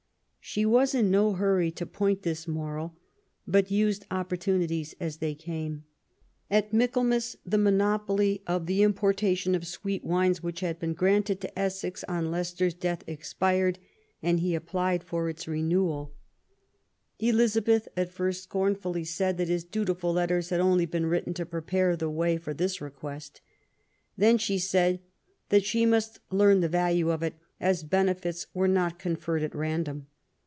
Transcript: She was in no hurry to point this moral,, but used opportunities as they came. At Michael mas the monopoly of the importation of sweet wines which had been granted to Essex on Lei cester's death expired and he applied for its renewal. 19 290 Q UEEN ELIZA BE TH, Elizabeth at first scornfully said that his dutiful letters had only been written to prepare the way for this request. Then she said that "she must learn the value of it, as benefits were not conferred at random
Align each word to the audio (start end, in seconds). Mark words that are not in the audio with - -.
She 0.43 0.65
was 0.65 0.93
in 0.93 1.09
no 1.09 1.31
hurry 1.33 1.71
to 1.71 1.85
point 1.85 2.23
this 2.23 2.45
moral,, 2.45 2.97
but 3.47 3.71
used 3.71 4.05
opportunities 4.11 4.93
as 4.99 5.17
they 5.17 5.33
came. 5.33 5.85
At 6.49 6.73
Michael 6.73 7.05
mas 7.05 7.37
the 7.45 7.59
monopoly 7.59 8.41
of 8.47 8.65
the 8.65 8.81
importation 8.81 9.55
of 9.55 9.65
sweet 9.65 10.03
wines 10.03 10.43
which 10.43 10.59
had 10.59 10.77
been 10.77 10.93
granted 10.93 11.39
to 11.39 11.57
Essex 11.57 12.03
on 12.05 12.31
Lei 12.31 12.41
cester's 12.41 12.73
death 12.73 13.01
expired 13.07 13.79
and 14.21 14.39
he 14.41 14.53
applied 14.53 15.05
for 15.05 15.29
its 15.29 15.47
renewal. 15.47 16.15
19 17.21 17.31
290 17.31 17.31
Q 17.31 17.33
UEEN 17.33 17.33
ELIZA 17.33 17.61
BE 17.61 17.65
TH, 17.65 17.71
Elizabeth 17.71 17.87
at 18.09 18.13
first 18.13 18.43
scornfully 18.43 19.03
said 19.05 19.37
that 19.37 19.47
his 19.47 19.63
dutiful 19.63 20.11
letters 20.11 20.49
had 20.49 20.59
only 20.59 20.87
been 20.87 21.05
written 21.05 21.33
to 21.35 21.45
prepare 21.45 21.95
the 21.95 22.09
way 22.09 22.35
for 22.37 22.53
this 22.53 22.81
request. 22.81 23.39
Then 24.17 24.37
she 24.37 24.57
said 24.57 24.99
that 25.47 25.63
"she 25.63 25.85
must 25.85 26.19
learn 26.29 26.59
the 26.59 26.67
value 26.67 27.09
of 27.09 27.23
it, 27.23 27.35
as 27.61 27.83
benefits 27.83 28.47
were 28.53 28.67
not 28.67 28.99
conferred 28.99 29.43
at 29.43 29.55
random 29.55 30.07